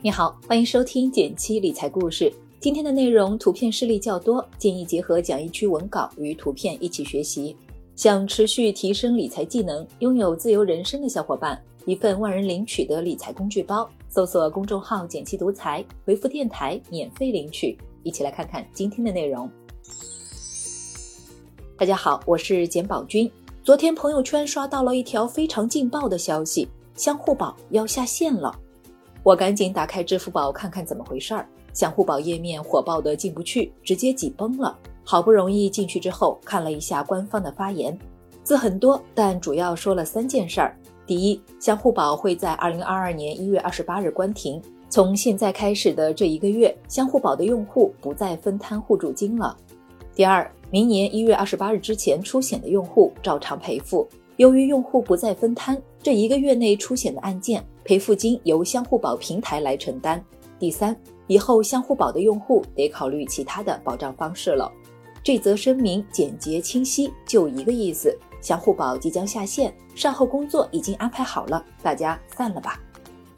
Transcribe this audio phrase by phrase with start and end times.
[0.00, 2.32] 你好，欢迎收听减七理财故事。
[2.60, 7.56] 今天的内容图片示例较多，建议结合讲义区文稿与图片一起学习。
[7.96, 17.76] 想持续提升理财技能、拥有自由人生的小伙伴，一份万人领取的理财工具包，搜索公众号“减七独裁，回复“电台”免费领取。
[18.04, 19.50] 一起来看看今天的内容。
[21.76, 23.28] 大家好，我是简宝军。
[23.64, 28.56] 昨天朋友圈刷到了一条非常劲爆的消息，相互宝要下线了。
[29.28, 34.74] 我赶紧打开支付宝看看怎么回事儿，相互宝页面火爆的进不去，直接挤崩了。
[35.04, 37.94] 好不容易进去之后，看了一下官方的发言，
[38.42, 40.74] 字很多，但主要说了三件事儿。
[41.06, 49.54] 第一，相互宝会在二零二二年一月二十八日关停，从现在开始的这一个月，相互宝的用户不再分摊互助金了。
[50.14, 54.08] 第二，明年一月二十八日之前出险的用户照常赔付。
[54.38, 60.24] 由于用户不再分摊，这一个月内出险的案件赔付金由相互保平台来承担。
[60.60, 64.70] 第三，以后相互保的用户得考虑其他的保障方式了。
[65.24, 72.80] 这则声明简洁清晰，就一个意思：相互保即将下线，善后工作已经安排好了，大家散了吧。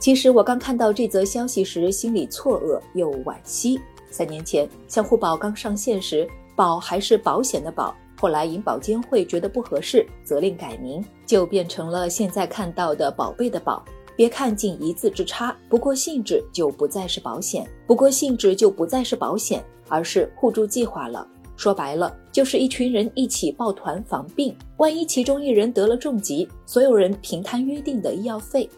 [0.00, 3.80] 其实我刚看到这则消息时，心里错愕又惋惜。
[4.10, 7.94] 三年前相互保刚上线时，保还是保险的保。
[8.20, 13.84] 后来银保监会觉得不合适，责令改名，就变成了现在看到的“宝贝”的“宝”。
[14.16, 21.24] 别看仅一字之差，不过性质就不再是保险，不过性质就不再是保险，而是互助计划了。
[21.54, 28.68] 说白了，就是一群人一起抱团防病，万一其中一人得了重疾，所有人平摊约定的医药费。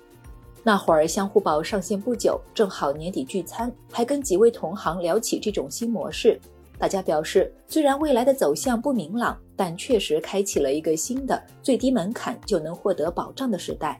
[0.62, 6.38] 那会儿相互保上线不久，正好年底聚餐，还跟几位同行聊起这种新模式。
[6.80, 13.98] 大家表示，虽然未来的走向不明朗，但确实开启了一个新的最低门槛就能获得保障的时代。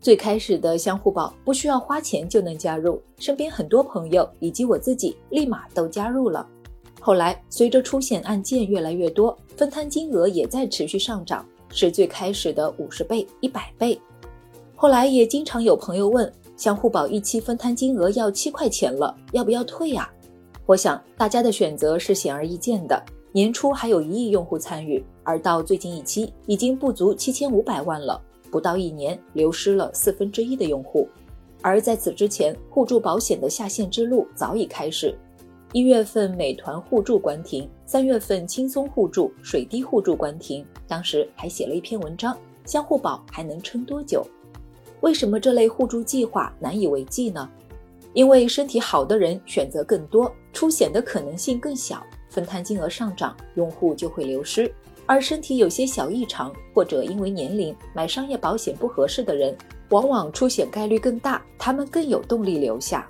[0.00, 6.44] 最开始的相互保不需要花钱就能加入，身边很多朋友以及我自己立马都加入了。
[7.00, 13.96] 后来随着出险案件越来越多，分摊金额也在持续上涨，是最开始的五十倍、一百倍。
[14.74, 20.10] 后来也经常有朋友问，相互保一期分摊金额要七块钱了，要不要退呀？
[20.68, 23.02] 我想大家的选择是显而易见的。
[23.32, 28.20] 年初还有一亿用户参与，而到最近一期已经不足七千五百万了，
[28.50, 31.08] 不到一年流失了四分之一的用户。
[31.62, 35.16] 而在此之前，互助保险的下线之路早已开始。
[35.72, 42.36] 一月份美团互助关停，三月份轻松互助、水滴互助关停，当时还写了一篇文章：
[42.66, 44.22] 相互保还能撑多久？
[45.00, 47.48] 为什么这类互助计划难以为继呢？
[48.14, 54.68] 因为身体好的人选择更多，出险的可能性更小，分摊金额上涨，用户就会流失；
[55.06, 59.56] 而身体有些小异常或者因为年龄买商业保险不合适的人，
[59.90, 63.08] 往往出险概率更大，他们更有动力留下。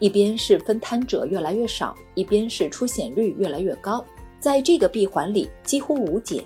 [0.00, 4.04] 一边是分摊者越来越少，一边是出险率越来越高，
[4.40, 6.44] 在这个闭环里几乎无解。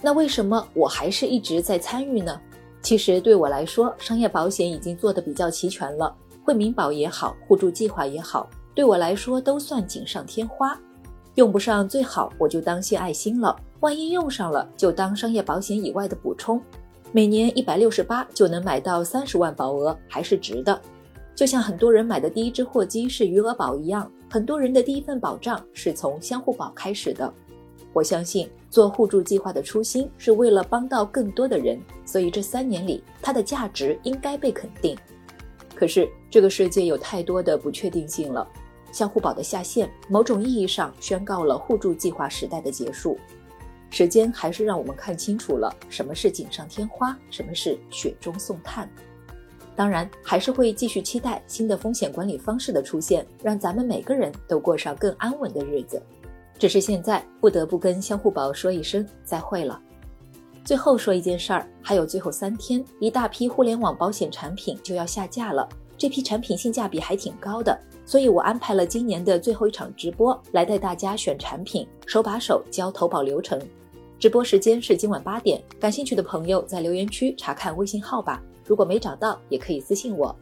[0.00, 2.38] 那为什么我还是一直在参与呢？
[2.82, 6.14] 其实对我来说，商业保险已经做得比较齐全了。
[6.44, 10.78] 惠民保也好，互助计划也好，对我来说都算锦上添花。
[11.36, 16.60] 用不上最好我就当献爱心了，万一用上了就当商业保险以外的补充。
[17.10, 20.80] 每年一百六十八就能买到三十万保额，还是值的。
[21.34, 27.32] 就像很多人买的第一只货机是余额宝一样，很多人的第一份保障是从相互保开始的。
[27.94, 34.96] 我相信做互助计划的初心是为了帮到更多的人，所以这三年里它的价值应该被肯定。
[35.82, 38.48] 可是这个世界有太多的不确定性了，
[38.92, 43.18] 相互保的下线，某种意义上宣告了互助计划时代的结束。
[43.90, 48.88] 时间还是让我们看清楚了什么是锦上添花，什么是雪中送炭。
[49.74, 56.00] 当然，还是会继续期待新的风险管理方式的出现，让咱们每个人都过上更安稳的日子。
[56.60, 59.82] 只是现在不得不跟相互保说一声再会了。
[60.64, 65.68] 最后说一件事儿，还有最后三天，一大批互联网保险产品就要下架了。
[65.98, 67.76] 这批产品性价比还挺高的，
[68.06, 73.60] 所以我安排了今年的最后一场直播，来带大家选产品，手把手教投保流程。
[74.20, 78.40] 直播时间是今晚八点，感兴趣的朋友在留言区查看微信号吧。
[78.64, 80.34] 如果没找到，也可以私信我。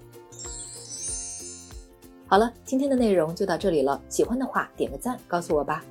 [2.27, 5.83] 好了，今天的内容就到这里了，喜欢的话点个赞，告诉我吧。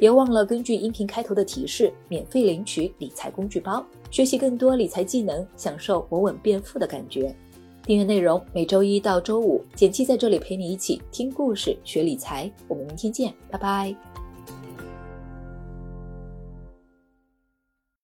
[0.00, 7.36] 别忘了根据音频开头的提示，免费领取理财工具包，学习更多理财技能，享受稳稳变富的感觉。
[7.82, 12.50] 订阅内容每周一到周五，简七在这里陪你一起听故事、学理财。
[12.66, 14.09] 我们明天见，拜拜。